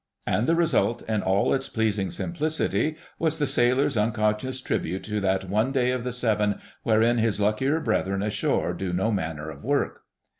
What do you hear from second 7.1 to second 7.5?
his